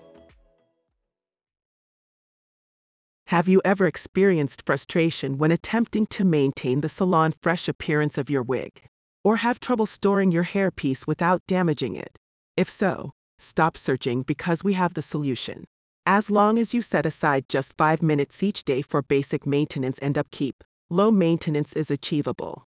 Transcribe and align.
Have 3.27 3.47
you 3.47 3.61
ever 3.63 3.85
experienced 3.85 4.63
frustration 4.65 5.37
when 5.37 5.51
attempting 5.51 6.07
to 6.07 6.25
maintain 6.25 6.81
the 6.81 6.89
salon 6.89 7.33
fresh 7.43 7.67
appearance 7.67 8.17
of 8.17 8.27
your 8.27 8.41
wig? 8.41 8.81
Or 9.23 9.37
have 9.37 9.59
trouble 9.59 9.85
storing 9.85 10.31
your 10.31 10.45
hairpiece 10.45 11.05
without 11.05 11.43
damaging 11.47 11.95
it? 11.95 12.17
If 12.57 12.71
so, 12.71 13.11
stop 13.37 13.77
searching 13.77 14.23
because 14.23 14.63
we 14.63 14.73
have 14.73 14.95
the 14.95 15.03
solution. 15.03 15.65
As 16.07 16.31
long 16.31 16.57
as 16.57 16.73
you 16.73 16.81
set 16.81 17.05
aside 17.05 17.45
just 17.47 17.77
5 17.77 18.01
minutes 18.01 18.41
each 18.41 18.63
day 18.63 18.81
for 18.81 19.03
basic 19.03 19.45
maintenance 19.45 19.99
and 19.99 20.17
upkeep, 20.17 20.63
low 20.89 21.11
maintenance 21.11 21.73
is 21.73 21.91
achievable. 21.91 22.63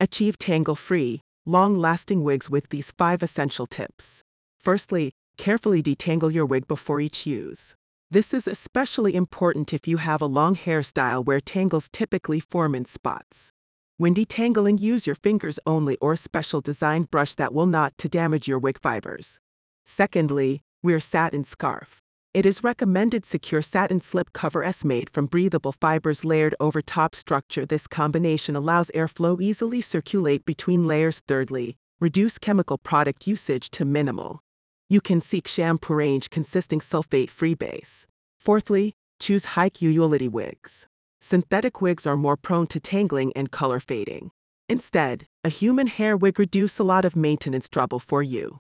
Achieve 0.00 0.38
tangle 0.38 0.76
free, 0.76 1.20
long 1.44 1.76
lasting 1.76 2.24
wigs 2.24 2.48
with 2.48 2.70
these 2.70 2.90
5 2.92 3.22
essential 3.22 3.66
tips. 3.66 4.22
Firstly, 4.66 5.12
carefully 5.38 5.80
detangle 5.80 6.34
your 6.34 6.44
wig 6.44 6.66
before 6.66 7.00
each 7.00 7.24
use. 7.24 7.76
This 8.10 8.34
is 8.34 8.48
especially 8.48 9.14
important 9.14 9.72
if 9.72 9.86
you 9.86 9.98
have 9.98 10.20
a 10.20 10.26
long 10.26 10.56
hairstyle 10.56 11.24
where 11.24 11.38
tangles 11.38 11.88
typically 11.92 12.40
form 12.40 12.74
in 12.74 12.84
spots. 12.84 13.52
When 13.96 14.12
detangling, 14.12 14.80
use 14.80 15.06
your 15.06 15.14
fingers 15.14 15.60
only 15.68 15.96
or 15.98 16.14
a 16.14 16.16
special 16.16 16.60
designed 16.60 17.12
brush 17.12 17.36
that 17.36 17.54
will 17.54 17.66
not 17.66 17.96
to 17.98 18.08
damage 18.08 18.48
your 18.48 18.58
wig 18.58 18.80
fibers. 18.80 19.38
Secondly, 19.84 20.62
wear 20.82 20.98
satin 20.98 21.44
scarf. 21.44 22.02
It 22.34 22.44
is 22.44 22.64
recommended 22.64 23.24
secure 23.24 23.62
satin 23.62 24.00
slip 24.00 24.32
cover 24.32 24.64
S 24.64 24.84
made 24.84 25.10
from 25.10 25.26
breathable 25.26 25.70
fibers 25.80 26.24
layered 26.24 26.56
over 26.58 26.82
top 26.82 27.14
structure. 27.14 27.66
This 27.66 27.86
combination 27.86 28.56
allows 28.56 28.90
airflow 28.96 29.40
easily 29.40 29.80
circulate 29.80 30.44
between 30.44 30.88
layers. 30.88 31.22
Thirdly, 31.28 31.76
reduce 32.00 32.36
chemical 32.36 32.78
product 32.78 33.28
usage 33.28 33.70
to 33.70 33.84
minimal. 33.84 34.42
You 34.88 35.00
can 35.00 35.20
seek 35.20 35.48
shampoo 35.48 35.94
range 35.94 36.30
consisting 36.30 36.80
sulfate-free 36.80 37.54
base. 37.54 38.06
Fourthly, 38.38 38.94
choose 39.18 39.56
high 39.56 39.70
quality 39.70 40.28
wigs. 40.28 40.86
Synthetic 41.20 41.80
wigs 41.80 42.06
are 42.06 42.16
more 42.16 42.36
prone 42.36 42.68
to 42.68 42.78
tangling 42.78 43.32
and 43.34 43.50
color 43.50 43.80
fading. 43.80 44.30
Instead, 44.68 45.26
a 45.42 45.48
human 45.48 45.88
hair 45.88 46.16
wig 46.16 46.38
reduce 46.38 46.78
a 46.78 46.84
lot 46.84 47.04
of 47.04 47.16
maintenance 47.16 47.68
trouble 47.68 47.98
for 47.98 48.22
you. 48.22 48.58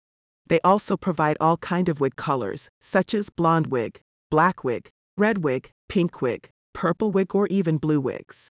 They 0.47 0.61
also 0.62 0.97
provide 0.97 1.37
all 1.41 1.56
kind 1.56 1.88
of 1.88 2.00
wig 2.00 2.17
colors, 2.17 2.69
such 2.81 3.15
as 3.15 3.31
blonde 3.31 3.69
wig, 3.69 4.00
black 4.31 4.65
wig, 4.65 4.91
red 5.17 5.38
wig, 5.44 5.71
pink 5.88 6.21
wig, 6.21 6.50
purple 6.75 7.11
wig 7.11 7.34
or 7.34 7.47
even 7.47 7.78
blue 7.78 8.00
wigs. 8.00 8.49